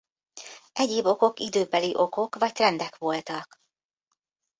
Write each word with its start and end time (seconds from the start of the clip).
Egyéb 0.73 1.05
okok 1.05 1.39
időbeli 1.39 1.95
okok 1.95 2.35
vagy 2.35 2.51
trendek 2.53 2.97
voltak. 2.97 3.61